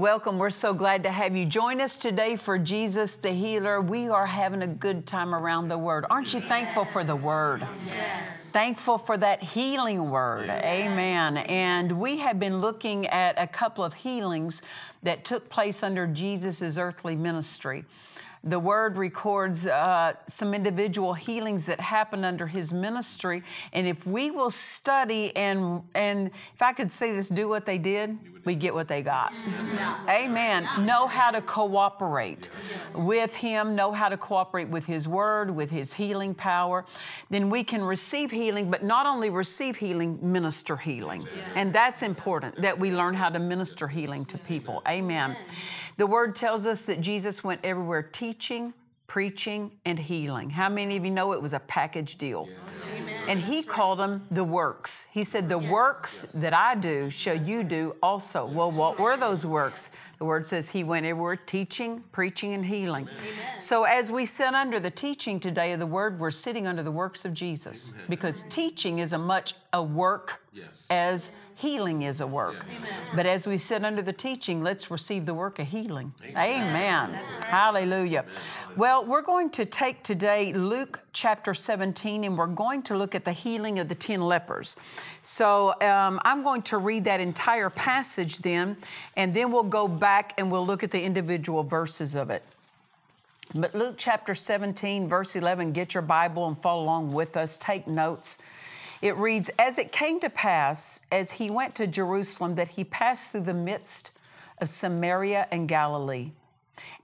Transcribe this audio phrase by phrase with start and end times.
[0.00, 0.38] Welcome.
[0.38, 3.82] We're so glad to have you join us today for Jesus the Healer.
[3.82, 6.06] We are having a good time around the Word.
[6.08, 7.66] Aren't you thankful for the Word?
[7.86, 8.50] Yes.
[8.50, 10.48] Thankful for that healing Word.
[10.48, 11.36] Amen.
[11.36, 14.62] And we have been looking at a couple of healings
[15.02, 17.84] that took place under Jesus' earthly ministry.
[18.42, 23.42] The Word records uh, some individual healings that happened under His ministry,
[23.74, 27.76] and if we will study and and if I could say this, do what they
[27.76, 29.34] did, we get what they got.
[30.08, 30.66] Amen.
[30.80, 32.48] Know how to cooperate
[32.94, 36.84] with Him, know how to cooperate with His Word, with His healing power.
[37.28, 41.26] Then we can receive healing, but not only receive healing, minister healing.
[41.54, 44.82] And that's important that we learn how to minister healing to people.
[44.88, 45.36] Amen.
[45.96, 48.72] The Word tells us that Jesus went everywhere teaching,
[49.10, 50.50] preaching, and healing.
[50.50, 52.48] How many of you know it was a package deal?
[53.28, 55.08] And he called them the works.
[55.10, 58.46] He said, The works that I do shall you do also.
[58.46, 60.14] Well, what were those works?
[60.18, 63.08] The word says he went everywhere teaching, preaching, and healing.
[63.58, 66.92] So as we sit under the teaching today of the word, we're sitting under the
[66.92, 70.44] works of Jesus because teaching is a much a work
[70.88, 72.64] as healing is a work.
[73.14, 76.12] But as we sit under the teaching, let's receive the work of healing.
[76.24, 77.18] Amen.
[77.46, 78.24] Hallelujah.
[78.76, 83.24] Well, we're going to take today Luke chapter 17 and we're going to look at
[83.24, 84.76] the healing of the 10 lepers.
[85.22, 88.76] So um, I'm going to read that entire passage then,
[89.16, 92.42] and then we'll go back and we'll look at the individual verses of it.
[93.54, 97.88] But Luke chapter 17, verse 11, get your Bible and follow along with us, take
[97.88, 98.38] notes.
[99.02, 103.32] It reads, As it came to pass, as he went to Jerusalem, that he passed
[103.32, 104.10] through the midst
[104.58, 106.32] of Samaria and Galilee.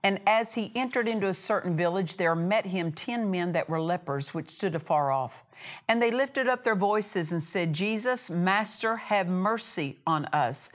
[0.03, 3.81] And as he entered into a certain village, there met him ten men that were
[3.81, 5.43] lepers, which stood afar off.
[5.89, 10.71] And they lifted up their voices and said, Jesus, Master, have mercy on us.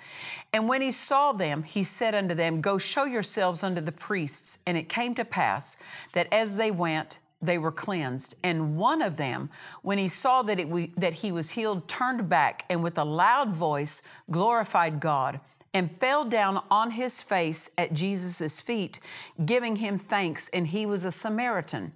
[0.54, 4.60] And when he saw them, he said unto them, Go show yourselves unto the priests.
[4.68, 5.78] And it came to pass
[6.14, 8.36] that as they went, they were cleansed.
[8.44, 9.50] And one of them,
[9.82, 13.52] when he saw that, it, that he was healed, turned back and with a loud
[13.52, 15.40] voice glorified God
[15.74, 19.00] and fell down on his face at Jesus' feet,
[19.46, 20.50] giving him thanks.
[20.50, 21.94] And he was a Samaritan.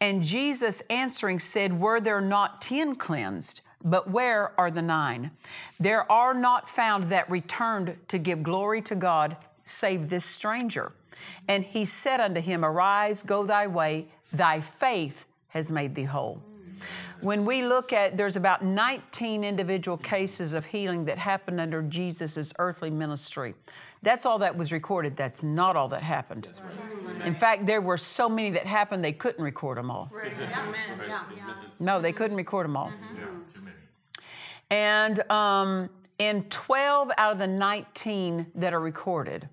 [0.00, 3.62] And Jesus answering said, Were there not ten cleansed?
[3.82, 5.30] But where are the nine?
[5.78, 10.92] There are not found that returned to give glory to God, save this stranger.
[11.48, 16.42] And he said unto him, Arise, go thy way, thy faith has made thee whole.
[17.20, 22.52] When we look at, there's about 19 individual cases of healing that happened under Jesus'
[22.58, 23.54] earthly ministry.
[24.02, 25.16] That's all that was recorded.
[25.16, 26.48] That's not all that happened.
[27.24, 30.10] In fact, there were so many that happened, they couldn't record them all.
[31.80, 32.92] No, they couldn't record them all.
[34.70, 35.88] And um,
[36.18, 39.48] in 12 out of the 19 that are recorded,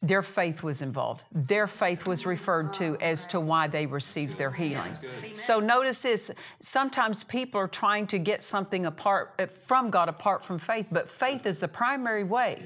[0.00, 1.24] their faith was involved.
[1.32, 4.92] Their faith was referred to as to why they received their healing.
[5.34, 10.44] So notice this, sometimes people are trying to get something apart uh, from God apart
[10.44, 12.62] from faith, but faith is the primary way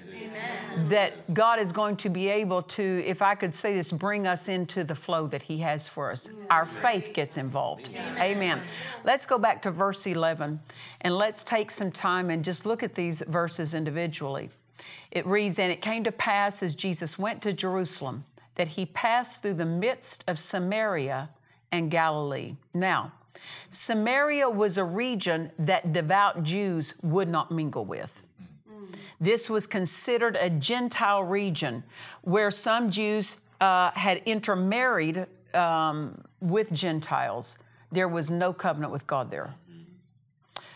[0.88, 4.50] that God is going to be able to, if I could say this, bring us
[4.50, 6.30] into the flow that He has for us.
[6.50, 7.90] Our faith gets involved.
[8.18, 8.60] Amen.
[9.04, 10.60] Let's go back to verse 11
[11.00, 14.50] and let's take some time and just look at these verses individually.
[15.10, 18.24] It reads, And it came to pass as Jesus went to Jerusalem
[18.54, 21.30] that he passed through the midst of Samaria
[21.70, 22.56] and Galilee.
[22.74, 23.12] Now,
[23.70, 28.22] Samaria was a region that devout Jews would not mingle with.
[29.20, 31.84] This was considered a Gentile region
[32.22, 37.58] where some Jews uh, had intermarried um, with Gentiles.
[37.92, 39.54] There was no covenant with God there.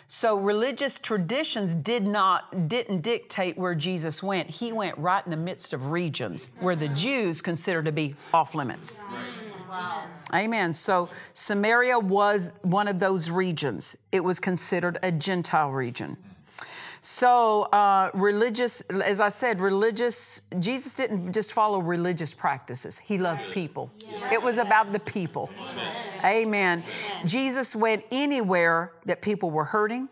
[0.09, 4.49] So religious traditions did not didn't dictate where Jesus went.
[4.49, 8.55] He went right in the midst of regions where the Jews considered to be off
[8.55, 9.01] limits.
[10.33, 10.73] Amen.
[10.73, 13.97] So Samaria was one of those regions.
[14.13, 16.17] It was considered a Gentile region.
[17.09, 22.99] So, uh, religious, as I said, religious, Jesus didn't just follow religious practices.
[22.99, 23.93] He loved people.
[24.33, 25.49] It was about the people.
[26.25, 26.83] Amen.
[27.25, 30.09] Jesus went anywhere that people were hurting,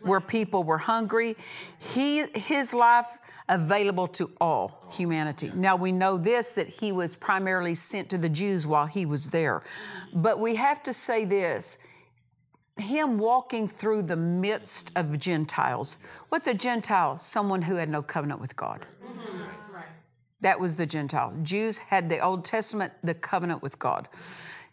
[0.00, 1.36] where people were hungry.
[1.78, 3.18] He, his life
[3.50, 5.52] available to all humanity.
[5.54, 9.28] Now we know this that he was primarily sent to the Jews while he was
[9.28, 9.62] there.
[10.14, 11.76] But we have to say this
[12.80, 15.98] him walking through the midst of Gentiles.
[16.28, 17.18] What's a Gentile?
[17.18, 18.86] Someone who had no covenant with God.
[20.40, 21.34] That was the Gentile.
[21.42, 24.08] Jews had the Old Testament, the covenant with God.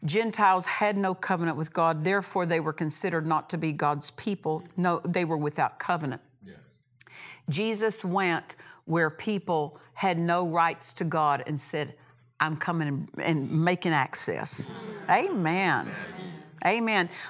[0.05, 4.63] Gentiles had no covenant with God, therefore, they were considered not to be God's people.
[4.77, 6.21] No, they were without covenant.
[7.49, 8.55] Jesus went
[8.85, 11.95] where people had no rights to God and said,
[12.39, 14.67] I'm coming and, and making access.
[15.09, 15.87] Amen.
[15.87, 16.16] Amen.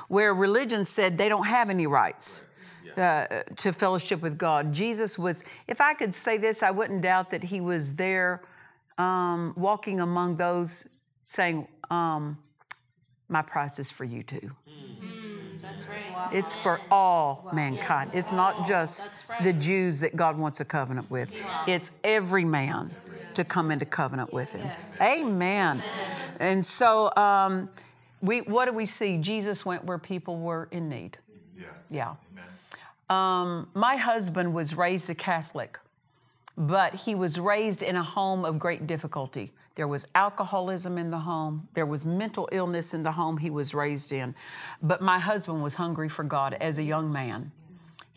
[0.08, 2.44] Where religion said they don't have any rights.
[2.96, 4.74] Uh, to fellowship with God.
[4.74, 8.42] Jesus was, if I could say this, I wouldn't doubt that he was there
[8.98, 10.90] um, walking among those
[11.24, 12.40] saying, um,
[13.30, 14.52] My price is for you too.
[16.32, 18.12] It's for all mankind.
[18.14, 19.10] It's not just
[19.44, 21.32] the Jews that God wants a covenant with,
[21.68, 22.92] it's every man
[23.36, 24.68] to come into covenant with Him.
[25.02, 25.84] Amen.
[26.40, 27.70] And so, um,
[28.22, 29.18] we, what do we see?
[29.18, 31.18] Jesus went where people were in need.
[31.58, 31.88] Yes.
[31.90, 32.16] Yeah.
[33.10, 35.80] Um, my husband was raised a Catholic,
[36.58, 39.54] but he was raised in a home of great difficulty.
[39.76, 43.74] There was alcoholism in the home, there was mental illness in the home he was
[43.74, 44.36] raised in.
[44.82, 47.52] But my husband was hungry for God as a young man.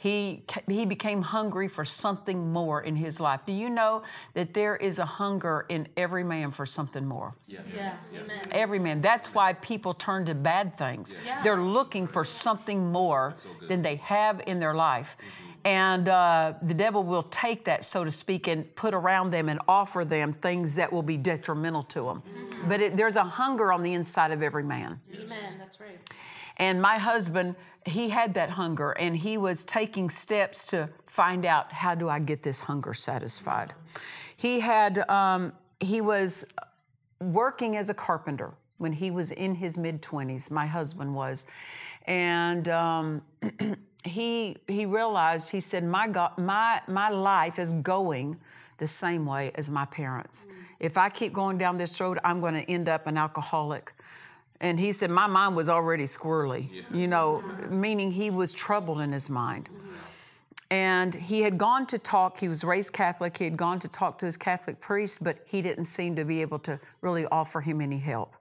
[0.00, 3.40] He, he became hungry for something more in his life.
[3.44, 4.00] Do you know
[4.32, 7.34] that there is a hunger in every man for something more?
[7.46, 7.60] Yes.
[7.76, 8.48] Yes.
[8.50, 9.02] Every man.
[9.02, 11.14] That's why people turn to bad things.
[11.44, 13.34] They're looking for something more
[13.68, 15.18] than they have in their life.
[15.66, 19.60] And uh, the devil will take that, so to speak, and put around them and
[19.68, 22.22] offer them things that will be detrimental to them.
[22.66, 25.02] But it, there's a hunger on the inside of every man.
[25.14, 25.28] Amen.
[25.58, 25.98] That's right.
[26.56, 31.72] And my husband, he had that hunger and he was taking steps to find out
[31.72, 33.74] how do I get this hunger satisfied.
[34.36, 36.46] He had, um, he was
[37.20, 41.46] working as a carpenter when he was in his mid 20s, my husband was.
[42.06, 43.22] And um,
[44.04, 48.38] he, he realized, he said, my, God, my, my life is going
[48.78, 50.46] the same way as my parents.
[50.78, 53.92] If I keep going down this road, I'm going to end up an alcoholic.
[54.60, 59.12] And he said, My mind was already squirrely, you know, meaning he was troubled in
[59.12, 59.68] his mind.
[60.70, 64.18] And he had gone to talk, he was raised Catholic, he had gone to talk
[64.20, 67.80] to his Catholic priest, but he didn't seem to be able to really offer him
[67.80, 68.36] any help.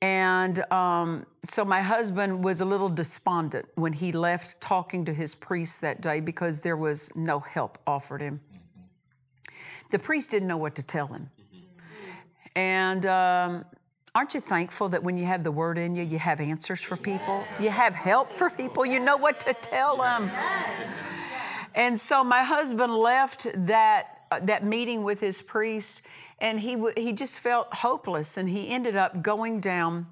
[0.00, 5.34] And um, so my husband was a little despondent when he left talking to his
[5.34, 8.40] priest that day because there was no help offered him.
[9.90, 11.30] The priest didn't know what to tell him.
[12.56, 13.64] And um,
[14.14, 16.98] Aren't you thankful that when you have the word in you, you have answers for
[16.98, 17.42] people?
[17.58, 18.84] You have help for people.
[18.84, 20.28] You know what to tell them.
[21.74, 26.02] And so my husband left that uh, that meeting with his priest,
[26.38, 30.06] and he w- he just felt hopeless, and he ended up going down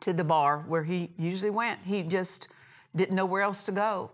[0.00, 1.80] to the bar where he usually went.
[1.84, 2.48] He just
[2.94, 4.10] didn't know where else to go,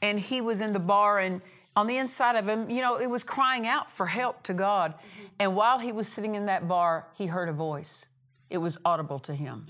[0.00, 1.42] and he was in the bar and.
[1.74, 4.94] On the inside of him, you know, it was crying out for help to God.
[5.38, 8.06] And while he was sitting in that bar, he heard a voice.
[8.50, 9.66] It was audible to him.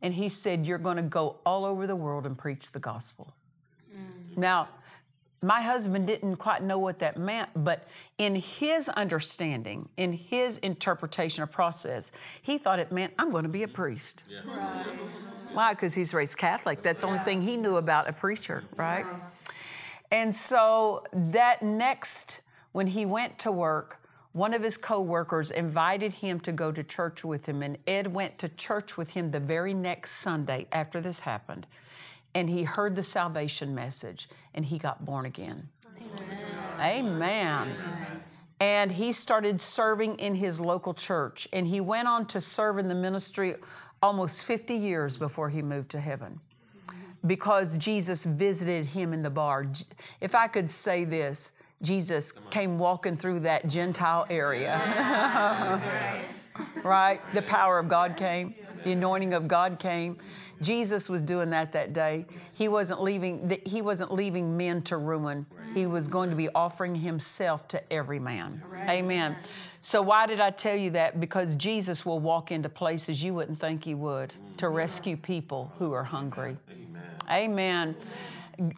[0.00, 3.34] And he said, You're going to go all over the world and preach the gospel.
[3.94, 4.38] Mm.
[4.38, 4.68] Now,
[5.42, 7.86] my husband didn't quite know what that meant, but
[8.18, 13.48] in his understanding, in his interpretation or process, he thought it meant, I'm going to
[13.50, 14.24] be a priest.
[15.52, 15.72] Why?
[15.72, 16.82] Because he's raised Catholic.
[16.82, 19.06] That's the only thing he knew about a preacher, right?
[20.10, 22.40] And so that next,
[22.72, 24.00] when he went to work,
[24.32, 28.38] one of his coworkers invited him to go to church with him, and Ed went
[28.40, 31.66] to church with him the very next Sunday after this happened.
[32.34, 35.70] And he heard the salvation message and he got born again.
[36.78, 37.74] Amen.
[38.60, 41.48] And he started serving in his local church.
[41.50, 43.54] And he went on to serve in the ministry
[44.02, 46.40] almost 50 years before he moved to heaven
[47.24, 49.66] because Jesus visited him in the bar.
[50.20, 54.78] If I could say this, Jesus came walking through that Gentile area.
[56.82, 57.20] right?
[57.34, 58.54] The power of God came.
[58.84, 60.18] The anointing of God came.
[60.62, 62.24] Jesus was doing that that day.
[62.56, 63.60] He wasn't leaving.
[63.66, 65.46] He wasn't leaving men to ruin.
[65.74, 68.62] He was going to be offering Himself to every man.
[68.88, 69.36] Amen.
[69.82, 71.20] So why did I tell you that?
[71.20, 75.92] Because Jesus will walk into places you wouldn't think He would to rescue people who
[75.92, 76.56] are hungry.
[77.30, 77.96] Amen.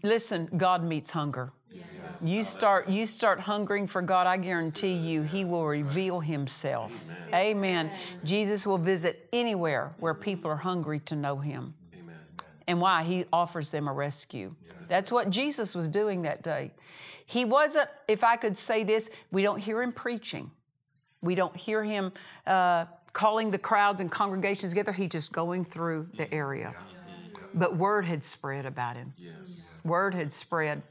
[0.03, 1.53] Listen, God meets hunger.
[2.23, 6.93] You start you start hungering for God, I guarantee you he will reveal himself.
[7.29, 7.87] Amen.
[7.87, 7.91] Amen.
[8.25, 11.75] Jesus will visit anywhere where people are hungry to know him.
[11.95, 12.17] Amen.
[12.67, 13.05] And why?
[13.05, 14.55] He offers them a rescue.
[14.89, 16.73] That's what Jesus was doing that day.
[17.27, 20.51] He wasn't, if I could say this, we don't hear him preaching.
[21.21, 22.13] We don't hear him
[22.47, 24.93] uh, calling the crowds and congregations together.
[24.93, 26.75] He's just going through the area.
[27.59, 29.15] But word had spread about him.
[29.85, 30.83] Word had spread.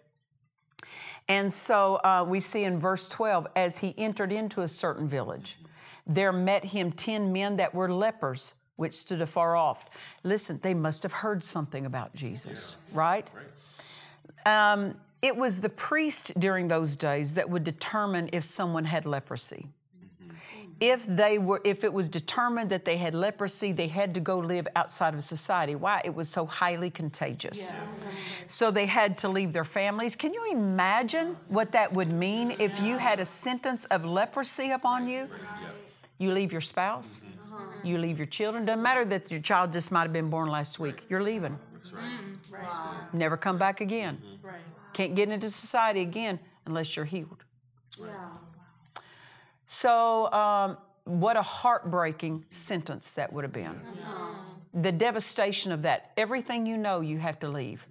[1.29, 5.59] And so uh, we see in verse 12, as he entered into a certain village,
[6.05, 9.85] there met him 10 men that were lepers, which stood afar off.
[10.23, 13.29] Listen, they must have heard something about Jesus, right?
[14.45, 19.67] Um, it was the priest during those days that would determine if someone had leprosy
[20.79, 24.37] if they were if it was determined that they had leprosy they had to go
[24.37, 25.75] live outside of society.
[25.75, 26.01] Why?
[26.05, 27.71] It was so highly contagious.
[27.71, 27.87] Yeah.
[28.47, 30.15] so they had to leave their families.
[30.15, 35.07] Can you imagine what that would mean if you had a sentence of leprosy upon
[35.07, 35.29] you?
[36.19, 37.21] You leave your spouse
[37.83, 38.65] you leave your children.
[38.65, 41.05] Doesn't matter that your child just might have been born last week.
[41.09, 41.57] You're leaving.
[41.93, 43.13] Mm.
[43.13, 44.21] Never come back again.
[44.93, 47.43] Can't get into society again unless you're healed.
[47.99, 48.07] Yeah.
[49.67, 53.79] So, um, what a heartbreaking sentence that would have been.
[54.73, 56.11] The devastation of that.
[56.17, 57.87] Everything you know, you have to leave.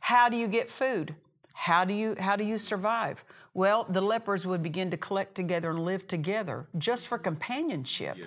[0.00, 1.14] How do you get food?
[1.54, 3.24] How do you how do you survive?
[3.54, 8.16] Well, the lepers would begin to collect together and live together just for companionship.
[8.18, 8.26] Yeah.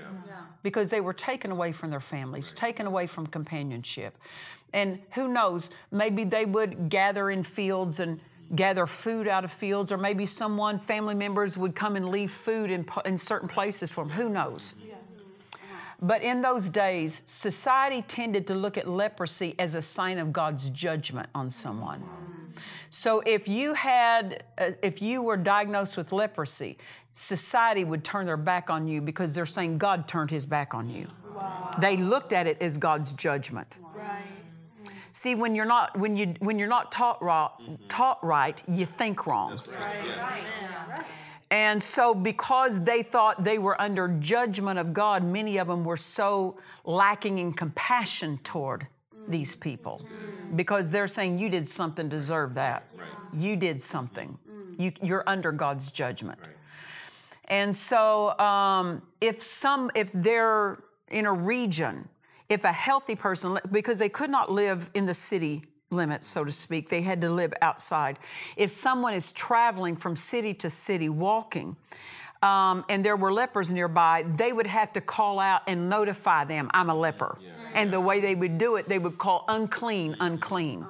[0.64, 4.18] Because they were taken away from their families, taken away from companionship.
[4.74, 8.20] And who knows, maybe they would gather in fields and
[8.54, 12.70] gather food out of fields, or maybe someone, family members, would come and leave food
[12.70, 14.14] in, in certain places for them.
[14.14, 14.76] Who knows?
[16.02, 20.70] But in those days, society tended to look at leprosy as a sign of God's
[20.70, 22.04] judgment on someone.
[22.90, 26.78] So if you had, uh, if you were diagnosed with leprosy,
[27.14, 30.90] society would turn their back on you because they're saying God turned his back on
[30.90, 31.08] you.
[31.34, 31.72] Wow.
[31.80, 33.80] They looked at it as God's judgment.
[35.16, 37.76] See, when you're not when you when you're not taught right, mm-hmm.
[37.88, 39.52] taught right, you think wrong.
[39.52, 40.18] Right.
[40.18, 40.18] right,
[40.90, 41.06] right.
[41.50, 45.96] And so, because they thought they were under judgment of God, many of them were
[45.96, 48.82] so lacking in compassion toward
[49.16, 49.32] mm.
[49.32, 50.02] these people.
[50.04, 50.58] Mm.
[50.58, 52.94] Because they're saying, You did something deserve that.
[52.98, 53.42] Mm.
[53.42, 54.38] You did something.
[54.78, 56.40] You, are under God's judgment.
[57.46, 62.10] And so, um, if some, if they're in a region
[62.50, 66.52] if a healthy person, because they could not live in the city limits, so to
[66.52, 68.20] speak, they had to live outside.
[68.58, 71.76] If someone is traveling from city to city walking,
[72.42, 76.70] um, and there were lepers nearby, they would have to call out and notify them,
[76.74, 77.38] I'm a leper.
[77.42, 77.52] Yeah.
[77.74, 80.86] And the way they would do it, they would call unclean, unclean.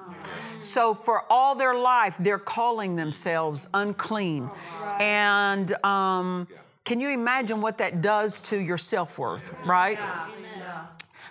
[0.58, 4.50] So for all their life, they're calling themselves unclean.
[5.00, 6.48] And um,
[6.84, 9.98] can you imagine what that does to your self worth, right?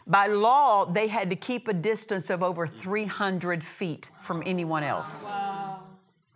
[0.08, 5.26] By law, they had to keep a distance of over 300 feet from anyone else.
[5.26, 5.80] Wow.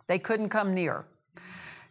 [0.08, 1.04] They couldn't come near.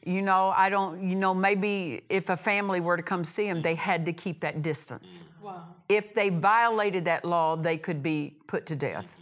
[0.06, 3.62] You know, I don't, you know, maybe if a family were to come see them,
[3.62, 5.24] they had to keep that distance.
[5.42, 5.64] Wow.
[5.88, 9.22] If they violated that law, they could be put to death.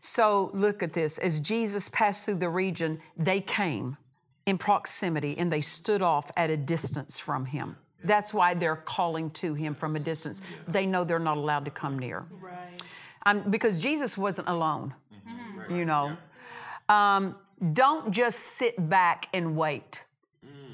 [0.00, 1.18] So look at this.
[1.18, 3.96] As Jesus passed through the region, they came
[4.44, 7.76] in proximity and they stood off at a distance from him.
[8.04, 10.42] That's why they're calling to him from a distance.
[10.68, 12.26] They know they're not allowed to come near.
[12.40, 12.82] Right.
[13.26, 15.74] Um, because Jesus wasn't alone, mm-hmm.
[15.74, 16.16] you know.
[16.88, 17.36] Um,
[17.72, 20.04] don't just sit back and wait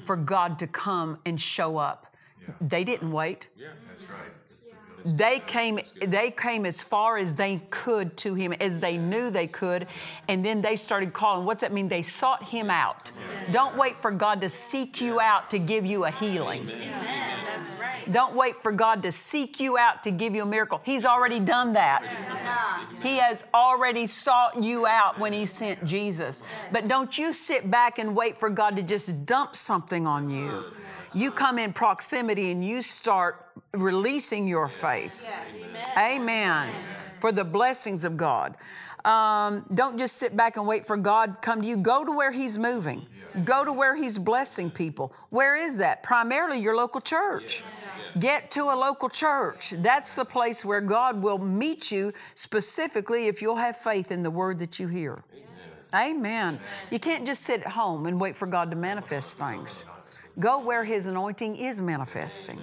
[0.05, 2.13] for God to come and show up.
[2.41, 2.53] Yeah.
[2.59, 3.49] They didn't wait.
[3.55, 4.31] Yeah, that's right.
[5.05, 9.47] They came, they came as far as they could to him, as they knew they
[9.47, 9.87] could,
[10.27, 11.45] and then they started calling.
[11.45, 11.89] What's that mean?
[11.89, 13.11] They sought him out.
[13.51, 16.69] Don't wait for God to seek you out to give you a healing.
[16.69, 17.39] Amen.
[17.45, 18.11] That's right.
[18.11, 20.81] Don't wait for God to seek you out to give you a miracle.
[20.83, 22.11] He's already done that.
[23.01, 26.43] He has already sought you out when He sent Jesus.
[26.71, 30.65] But don't you sit back and wait for God to just dump something on you.
[31.13, 35.21] You come in proximity and you start releasing your faith.
[35.23, 35.75] Yes.
[35.97, 36.69] Amen.
[36.69, 36.69] Amen.
[37.17, 38.55] For the blessings of God.
[39.03, 41.77] Um, don't just sit back and wait for God to come to you.
[41.77, 43.05] Go to where He's moving.
[43.45, 45.13] Go to where He's blessing people.
[45.29, 46.03] Where is that?
[46.03, 47.63] Primarily your local church.
[48.19, 49.71] Get to a local church.
[49.71, 54.31] That's the place where God will meet you specifically if you'll have faith in the
[54.31, 55.23] word that you hear.
[55.93, 56.59] Amen.
[56.89, 59.85] You can't just sit at home and wait for God to manifest things.
[60.39, 62.59] Go where His anointing is manifesting.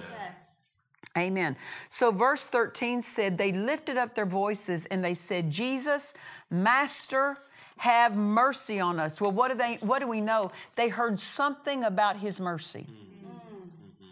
[1.17, 1.57] Amen.
[1.89, 6.13] So, verse 13 said, They lifted up their voices and they said, Jesus,
[6.49, 7.37] Master,
[7.77, 9.21] have mercy on us.
[9.21, 10.51] Well, what do they what do we know?
[10.75, 12.85] They heard something about his mercy.
[12.89, 14.05] Mm-hmm.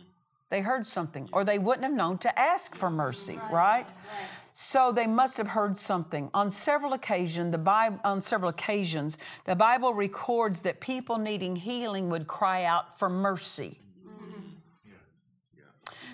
[0.49, 3.85] They heard something, or they wouldn't have known to ask for mercy, right?
[4.59, 6.31] So they must have heard something.
[6.33, 12.09] On several occasions, the Bible, on several occasions, the Bible records that people needing healing
[12.09, 13.79] would cry out for mercy.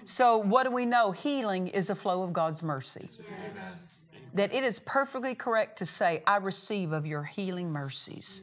[0.04, 1.14] So what do we know?
[1.14, 3.08] Healing is a flow of God's mercy.
[4.34, 8.42] That it is perfectly correct to say, I receive of your healing mercies.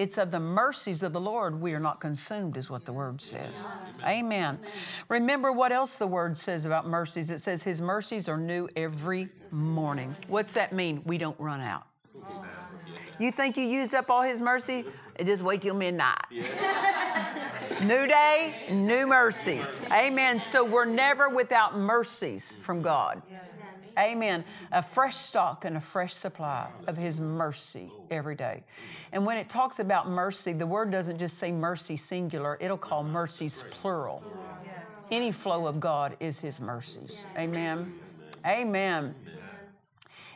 [0.00, 3.20] It's of the mercies of the Lord we are not consumed, is what the word
[3.20, 3.66] says.
[4.02, 4.58] Amen.
[5.10, 7.30] Remember what else the word says about mercies.
[7.30, 10.16] It says his mercies are new every morning.
[10.26, 11.02] What's that mean?
[11.04, 11.86] We don't run out.
[13.18, 14.86] You think you used up all his mercy?
[15.22, 16.16] Just wait till midnight.
[17.82, 19.84] new day, new mercies.
[19.92, 20.40] Amen.
[20.40, 23.20] So we're never without mercies from God.
[24.00, 24.44] Amen.
[24.72, 28.62] A fresh stock and a fresh supply of His mercy every day.
[29.12, 33.04] And when it talks about mercy, the word doesn't just say mercy singular, it'll call
[33.04, 34.24] mercies plural.
[35.10, 37.26] Any flow of God is His mercies.
[37.36, 37.86] Amen.
[38.46, 39.14] Amen.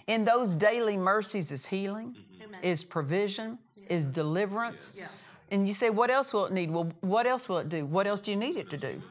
[0.06, 2.14] In those daily mercies is healing,
[2.62, 5.00] is provision, is deliverance.
[5.50, 6.70] And you say, what else will it need?
[6.70, 7.86] Well, what else will it do?
[7.86, 9.02] What else do you need it to do?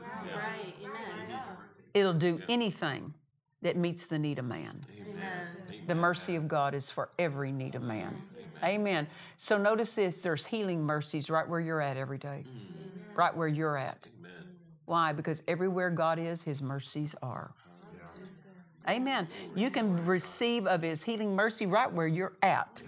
[1.94, 3.14] It'll do anything
[3.64, 4.80] that meets the need of man.
[5.02, 5.48] Amen.
[5.88, 8.16] The mercy of God is for every need of man.
[8.64, 8.80] Amen.
[8.80, 9.08] Amen.
[9.38, 13.18] So notice this there's healing mercies right where you're at every day, mm.
[13.18, 14.08] right where you're at.
[14.86, 15.14] Why?
[15.14, 17.52] Because everywhere God is, His mercies are.
[18.90, 19.30] Amen.
[19.56, 22.84] You can receive of His healing mercy right where you're at.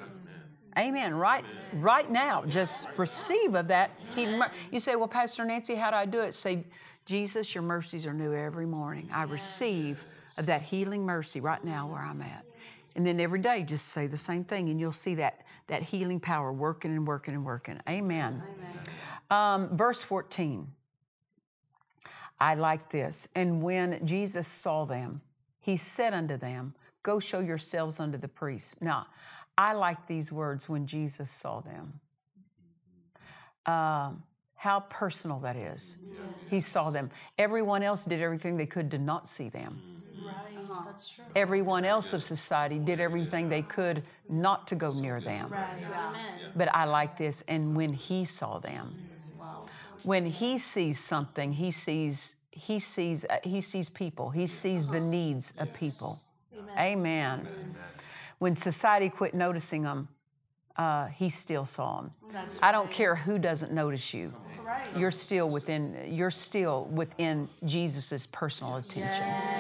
[0.78, 1.16] Amen.
[1.16, 3.92] Right, right now, just receive of that.
[4.14, 4.42] Healing
[4.72, 6.66] you say, "Well, Pastor Nancy, how do I do it?" Say,
[7.06, 9.10] "Jesus, your mercies are new every morning.
[9.14, 10.04] I receive
[10.38, 12.46] of that healing mercy right now where I'm at.
[12.96, 16.20] And then every day, just say the same thing, and you'll see that, that healing
[16.20, 17.80] power working and working and working.
[17.90, 18.42] Amen.
[19.30, 19.66] Amen.
[19.70, 20.68] Um, verse 14.
[22.40, 23.28] I like this.
[23.36, 25.22] And when Jesus saw them,
[25.60, 28.76] he said unto them, Go show yourselves unto the priests.
[28.82, 29.08] Now,
[29.58, 32.00] I like these words when Jesus saw them.
[33.66, 34.24] Um,
[34.56, 35.98] how personal that is.
[36.04, 36.50] Yes.
[36.50, 37.12] He saw them.
[37.38, 39.82] Everyone else did everything they could to not see them.
[40.86, 41.26] That's true.
[41.36, 45.50] Everyone else of society did everything they could not to go near them.
[45.50, 45.68] Right.
[46.56, 47.44] But I like this.
[47.48, 48.96] And when he saw them,
[50.04, 54.30] when he sees something, he sees he sees uh, he sees people.
[54.30, 56.20] He sees the needs of people.
[56.78, 57.42] Amen.
[57.42, 57.76] Amen.
[58.38, 60.08] When society quit noticing them,
[60.78, 62.12] uh, he still saw them.
[62.62, 64.34] I don't care who doesn't notice you.
[64.96, 65.98] You're still within.
[66.10, 69.02] You're still within Jesus's personal attention.
[69.04, 69.55] Yes, right.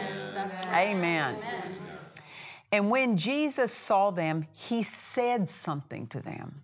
[0.73, 1.35] Amen.
[1.35, 1.75] Amen.
[2.71, 6.61] And when Jesus saw them, he said something to them.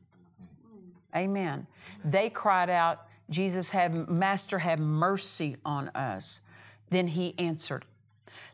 [1.16, 1.68] Amen.
[2.04, 6.42] They cried out, Jesus, have Master, have mercy on us.
[6.90, 7.86] Then he answered.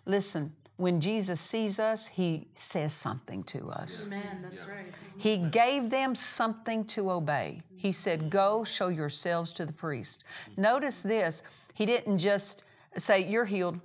[0.06, 4.08] Listen, when Jesus sees us, he says something to us.
[4.08, 4.86] Amen, that's right.
[5.18, 7.64] He gave them something to obey.
[7.76, 10.24] He said, Go show yourselves to the priest.
[10.56, 11.42] Notice this,
[11.74, 12.64] he didn't just
[12.98, 13.80] say, You're healed.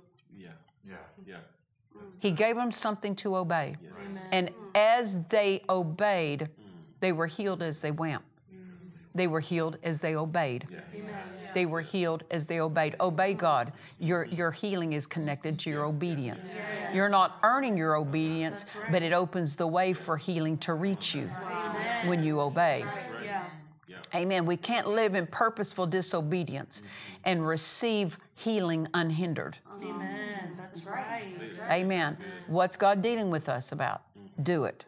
[2.03, 2.29] Yeah, yeah, yeah.
[2.29, 3.75] He gave them something to obey.
[3.81, 3.93] Yes.
[4.31, 6.49] And as they obeyed,
[6.99, 8.21] they were healed as they went.
[9.15, 10.67] They were healed as they obeyed.
[10.71, 11.51] Yes.
[11.53, 12.95] They were healed as they obeyed.
[12.99, 13.73] Obey God.
[13.99, 16.55] Your, your healing is connected to your obedience.
[16.95, 21.27] You're not earning your obedience, but it opens the way for healing to reach you
[22.05, 22.83] when you obey.
[24.15, 24.45] Amen.
[24.45, 27.21] We can't live in purposeful disobedience mm-hmm.
[27.25, 29.57] and receive healing unhindered.
[29.81, 30.02] Amen.
[30.73, 31.71] That's right.
[31.71, 32.17] Amen.
[32.47, 34.01] What's God dealing with us about?
[34.17, 34.43] Mm-hmm.
[34.43, 34.85] Do it.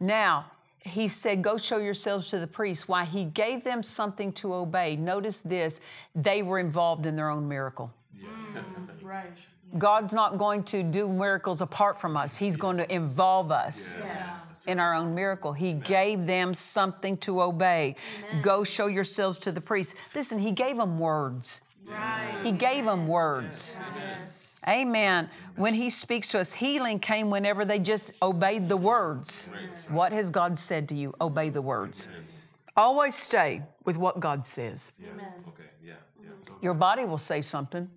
[0.00, 0.46] Now,
[0.80, 2.88] he said, Go show yourselves to the priest.
[2.88, 3.04] Why?
[3.04, 4.96] He gave them something to obey.
[4.96, 5.80] Notice this
[6.14, 7.92] they were involved in their own miracle.
[8.14, 8.28] Yes.
[8.52, 9.32] Mm, right.
[9.78, 13.96] God's not going to do miracles apart from us, He's going to involve us.
[13.98, 14.62] Yes.
[14.66, 15.52] In our own miracle.
[15.52, 17.96] He gave them something to obey.
[18.30, 18.40] Amen.
[18.40, 19.94] Go show yourselves to the priest.
[20.14, 21.60] Listen, he gave them words.
[21.86, 22.40] Right.
[22.42, 23.76] He gave them words.
[23.94, 24.43] Yes.
[24.68, 25.28] Amen.
[25.56, 29.50] When He speaks to us, healing came whenever they just obeyed the words.
[29.88, 31.14] What has God said to you?
[31.20, 32.08] Obey the words.
[32.76, 34.92] Always stay with what God says.
[35.00, 36.30] Okay, yeah, yeah.
[36.60, 37.88] Your body will say something.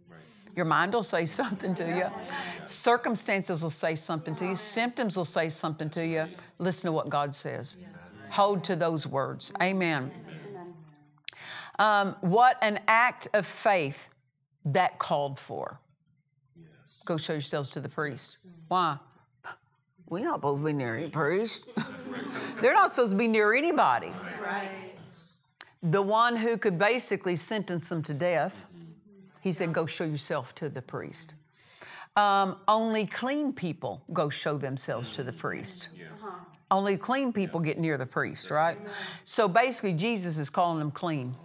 [0.56, 2.06] Your mind will say something to you.
[2.66, 4.56] Circumstances will say something to you.
[4.56, 6.28] Symptoms will say something to you.
[6.58, 7.78] Listen to what God says.
[8.32, 9.54] Hold to those words.
[9.62, 10.12] Amen.
[11.80, 14.10] Um, what an act of faith
[14.66, 15.80] that called for.
[17.08, 18.38] Go show yourselves to the priest.
[18.68, 18.98] Why?
[20.10, 21.70] We're not supposed to be near any priest.
[22.62, 24.12] They're not supposed to be near anybody.
[24.44, 24.92] Right.
[25.82, 28.66] The one who could basically sentence them to death,
[29.40, 31.36] he said, Go show yourself to the priest.
[32.18, 35.88] Um, only clean people go show themselves to the priest.
[36.70, 38.78] Only clean people get near the priest, right?
[39.24, 41.36] So basically, Jesus is calling them clean.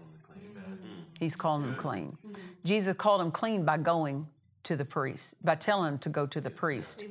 [1.20, 2.18] He's calling them clean.
[2.64, 4.27] Jesus called them clean by going
[4.64, 7.05] to the priest, by telling them to go to the priest.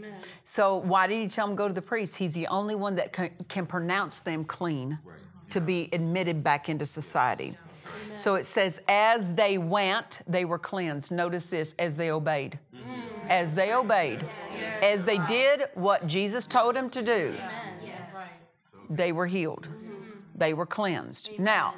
[0.43, 2.17] So why did he tell them to go to the priest?
[2.17, 4.99] He's the only one that can, can pronounce them clean
[5.49, 7.57] to be admitted back into society.
[8.15, 11.11] So it says, as they went, they were cleansed.
[11.11, 12.59] Notice this, as they obeyed.
[13.27, 14.19] As they obeyed.
[14.81, 17.35] As they did what Jesus told them to do,
[18.89, 19.67] they were healed.
[20.35, 21.31] They were cleansed.
[21.37, 21.75] Now,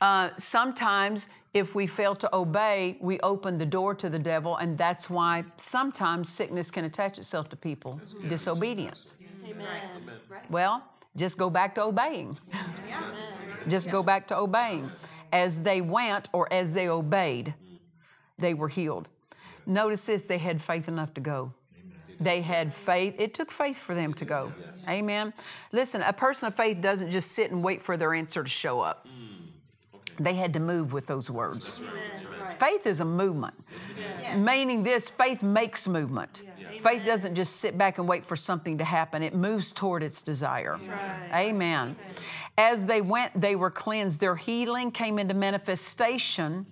[0.00, 4.78] uh, sometimes if we fail to obey, we open the door to the devil, and
[4.78, 8.00] that's why sometimes sickness can attach itself to people.
[8.26, 9.16] Disobedience.
[9.46, 9.66] Amen.
[10.48, 10.82] Well,
[11.14, 12.38] just go back to obeying.
[13.68, 14.90] just go back to obeying.
[15.30, 17.54] As they went or as they obeyed,
[18.38, 19.08] they were healed.
[19.66, 21.52] Notice this they had faith enough to go.
[22.18, 23.16] They had faith.
[23.18, 24.52] It took faith for them to go.
[24.88, 25.32] Amen.
[25.72, 28.80] Listen, a person of faith doesn't just sit and wait for their answer to show
[28.80, 29.06] up.
[30.18, 31.80] They had to move with those words.
[32.56, 33.54] Faith is a movement,
[34.36, 36.44] meaning this faith makes movement.
[36.80, 40.22] Faith doesn't just sit back and wait for something to happen, it moves toward its
[40.22, 40.78] desire.
[41.34, 41.96] Amen.
[42.58, 44.20] As they went, they were cleansed.
[44.20, 46.66] Their healing came into manifestation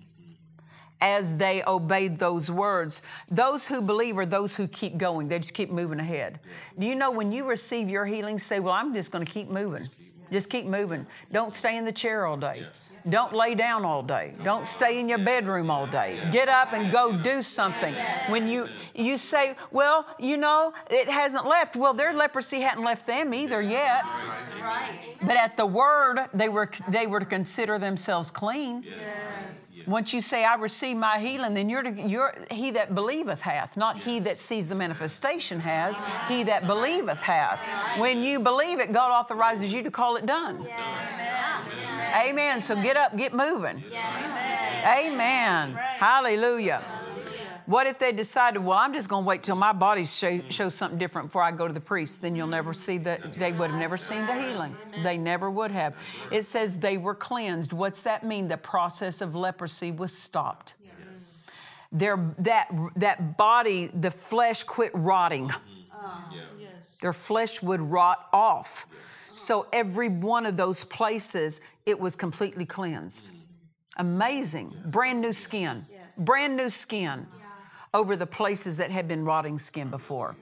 [1.01, 3.01] as they obeyed those words.
[3.29, 6.39] Those who believe are those who keep going, they just keep moving ahead.
[6.77, 9.49] Do you know when you receive your healing, say, Well, I'm just going to keep
[9.49, 9.89] moving.
[10.31, 11.07] Just keep moving.
[11.31, 12.65] Don't stay in the chair all day.
[13.09, 14.33] Don't lay down all day.
[14.43, 16.19] Don't stay in your bedroom all day.
[16.31, 17.93] Get up and go do something.
[18.29, 23.07] When you you say, "Well, you know, it hasn't left." Well, their leprosy hadn't left
[23.07, 24.03] them either yet.
[25.21, 28.85] But at the word, they were they were to consider themselves clean.
[29.87, 33.75] Once you say, "I receive my healing," then you're, to, you're he that believeth hath,
[33.77, 36.01] not he that sees the manifestation has.
[36.27, 37.59] He that believeth hath.
[37.99, 40.67] When you believe it, God authorizes you to call it done.
[42.11, 42.61] Amen.
[42.61, 43.83] So get up, get moving.
[44.85, 45.73] Amen.
[45.73, 46.83] Hallelujah.
[47.67, 50.75] What if they decided, well, I'm just going to wait till my body show, shows
[50.75, 52.21] something different before I go to the priest?
[52.21, 53.33] Then you'll never see that.
[53.33, 54.75] They would have never seen the healing.
[55.03, 55.95] They never would have.
[56.31, 57.71] It says they were cleansed.
[57.71, 58.47] What's that mean?
[58.47, 60.73] The process of leprosy was stopped.
[61.93, 65.49] Their, that, that body, the flesh quit rotting.
[65.49, 65.59] Mm.
[65.93, 66.31] Ah.
[67.01, 68.87] Their flesh would rot off.
[69.41, 73.31] So every one of those places, it was completely cleansed.
[73.97, 74.73] Amazing.
[74.85, 75.85] Brand new skin.
[76.17, 77.27] Brand new skin
[77.93, 80.35] over the places that had been rotting skin before.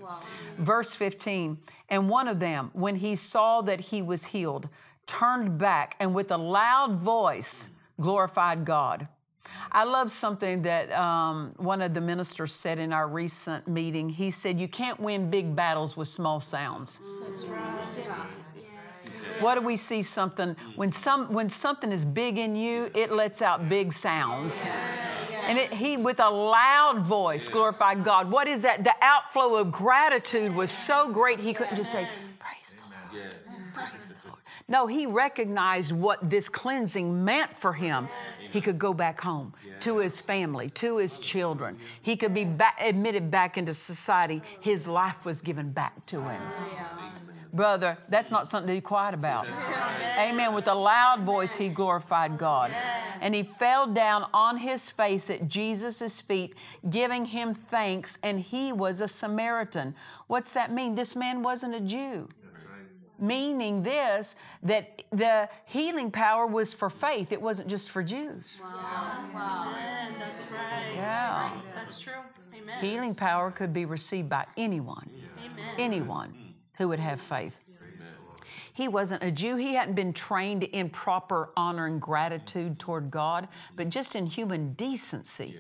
[0.58, 1.58] Verse 15,
[1.90, 4.70] and one of them, when he saw that he was healed,
[5.08, 9.08] turned back and with a loud voice glorified God.
[9.72, 14.10] I love something that um, one of the ministers said in our recent meeting.
[14.10, 17.02] He said, You can't win big battles with small sounds.
[17.28, 18.49] That's right.
[19.40, 20.78] What do we see something mm.
[20.78, 24.66] when some when something is big in you, it lets out big sounds.
[25.48, 28.30] And it, he, with a loud voice, glorified God.
[28.30, 28.84] What is that?
[28.84, 32.84] The outflow of gratitude was so great, he couldn't just say, Praise the
[33.18, 33.34] Lord.
[33.74, 34.40] Praise the Lord.
[34.68, 38.10] No, he recognized what this cleansing meant for him.
[38.52, 41.80] He could go back home to his family, to his children.
[42.02, 44.44] He could be back, admitted back into society.
[44.60, 46.42] His life was given back to him.
[47.52, 49.48] Brother, that's not something to be quiet about.
[50.18, 50.54] Amen.
[50.54, 52.72] With a loud voice, he glorified God.
[53.22, 56.56] And he fell down on his face at Jesus' feet,
[56.90, 59.96] giving him thanks, and he was a Samaritan.
[60.28, 60.96] What's that mean?
[60.96, 62.30] This man wasn't a Jew.
[63.22, 68.62] Meaning this, that the healing power was for faith, it wasn't just for Jews.
[68.64, 69.26] Wow.
[69.34, 69.76] wow.
[70.18, 70.94] That's right.
[70.96, 71.52] Yeah.
[71.76, 72.14] That's true.
[72.56, 72.80] Amen.
[72.80, 75.10] Healing power could be received by anyone.
[75.44, 75.76] Amen.
[75.78, 76.34] Anyone
[76.80, 77.60] who would have faith.
[78.74, 79.58] He wasn't a Jew.
[79.58, 84.74] He hadn't been trained in proper honor and gratitude toward God, but just in human
[84.74, 85.58] decency.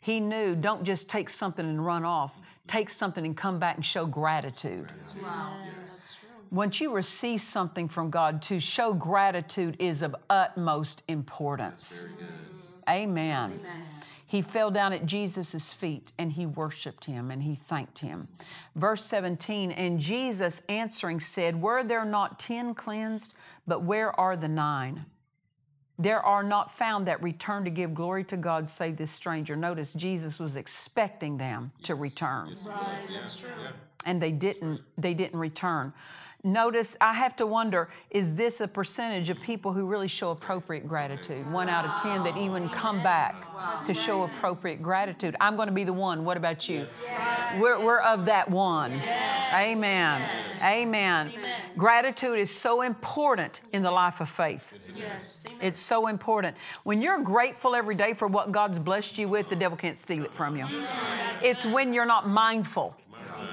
[0.00, 3.84] He knew don't just take something and run off, take something and come back and
[3.84, 4.90] show gratitude.
[6.50, 12.06] Once you receive something from God, to show gratitude is of utmost importance.
[12.88, 13.60] Amen.
[14.26, 18.28] He fell down at Jesus' feet and he worshiped him and he thanked him.
[18.74, 23.34] Verse 17, and Jesus answering said, Were there not ten cleansed,
[23.66, 25.06] but where are the nine?
[25.98, 29.54] There are not found that return to give glory to God save this stranger.
[29.54, 32.56] Notice Jesus was expecting them to return.
[32.66, 33.50] Right, that's true.
[34.04, 35.92] And they didn't, they didn't return.
[36.46, 40.86] Notice, I have to wonder is this a percentage of people who really show appropriate
[40.86, 41.50] gratitude?
[41.50, 43.46] One out of 10 that even come back
[43.86, 45.36] to show appropriate gratitude.
[45.40, 46.22] I'm going to be the one.
[46.22, 46.86] What about you?
[47.58, 48.92] We're, we're of that one.
[49.54, 50.20] Amen.
[50.62, 51.30] Amen.
[51.78, 54.90] Gratitude is so important in the life of faith.
[54.94, 55.58] Yes.
[55.62, 56.58] It's so important.
[56.82, 60.24] When you're grateful every day for what God's blessed you with, the devil can't steal
[60.24, 60.66] it from you.
[61.42, 62.98] It's when you're not mindful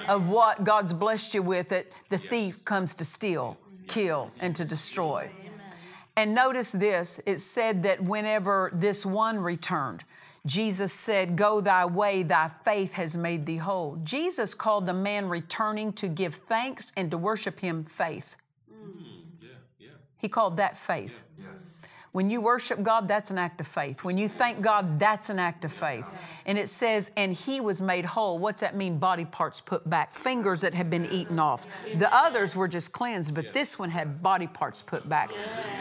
[0.08, 4.66] of what God's blessed you with that the thief comes to steal, kill, and to
[4.66, 5.30] destroy.
[6.16, 10.04] And notice this it said that whenever this one returned,
[10.46, 13.98] Jesus said, Go thy way, thy faith has made thee whole.
[14.04, 18.36] Jesus called the man returning to give thanks and to worship him faith.
[18.72, 19.22] Mm,
[20.18, 21.24] he called that faith.
[22.12, 24.04] When you worship God, that's an act of faith.
[24.04, 26.06] When you thank God, that's an act of faith.
[26.46, 28.38] And it says, and he was made whole.
[28.38, 28.98] What's that mean?
[28.98, 31.68] Body parts put back, fingers that had been eaten off.
[31.96, 35.32] The others were just cleansed, but this one had body parts put back.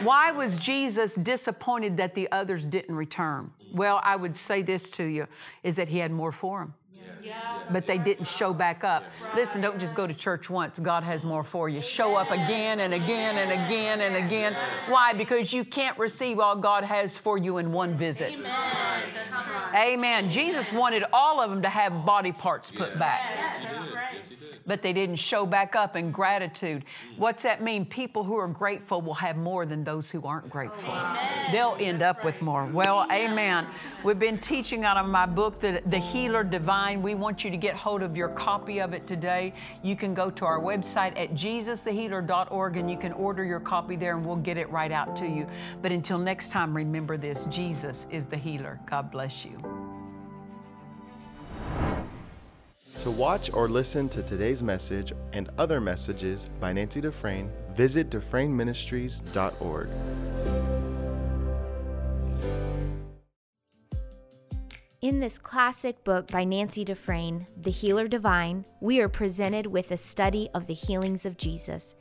[0.03, 3.51] Why was Jesus disappointed that the others didn't return?
[3.73, 5.27] Well, I would say this to you
[5.63, 6.73] is that he had more for them
[7.71, 9.03] but they didn't show back up.
[9.35, 10.79] Listen, don't just go to church once.
[10.79, 11.81] God has more for you.
[11.81, 14.53] Show up again and again and again and again.
[14.87, 15.13] Why?
[15.13, 18.35] Because you can't receive all God has for you in one visit.
[19.73, 20.29] Amen.
[20.29, 23.21] Jesus wanted all of them to have body parts put back,
[24.65, 26.83] but they didn't show back up in gratitude.
[27.15, 27.85] What's that mean?
[27.85, 30.93] People who are grateful will have more than those who aren't grateful.
[31.51, 32.65] They'll end up with more.
[32.65, 33.67] Well, amen.
[34.03, 37.01] We've been teaching out of my book, The, the Healer Divine.
[37.01, 39.53] We want you to get hold of your copy of it today.
[39.83, 44.15] You can go to our website at jesusthehealer.org and you can order your copy there
[44.15, 45.47] and we'll get it right out to you.
[45.81, 48.79] But until next time, remember this Jesus is the healer.
[48.85, 49.59] God bless you.
[53.01, 59.89] To watch or listen to today's message and other messages by Nancy Dufresne, visit DufresneMinistries.org.
[65.01, 69.97] In this classic book by Nancy Dufresne, The Healer Divine, we are presented with a
[69.97, 71.95] study of the healings of Jesus.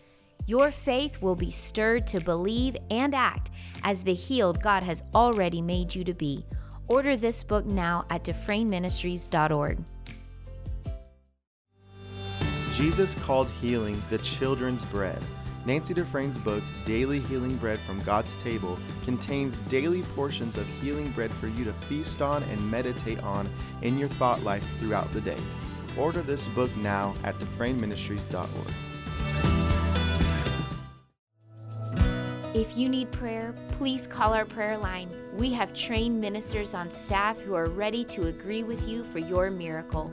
[0.45, 3.53] Your faith will be stirred to believe and act
[3.85, 6.45] as the healed God has already made you to be.
[6.89, 9.79] Order this book now at DufresneMinistries.org.
[12.75, 15.23] Jesus called healing the children's bread.
[15.67, 21.31] Nancy Dufresne's book, Daily Healing Bread from God's Table, contains daily portions of healing bread
[21.33, 23.49] for you to feast on and meditate on
[23.83, 25.39] in your thought life throughout the day.
[25.99, 28.73] Order this book now at DufresneMinistries.org.
[32.53, 35.09] If you need prayer, please call our prayer line.
[35.37, 39.51] We have trained ministers on staff who are ready to agree with you for your
[39.51, 40.13] miracle.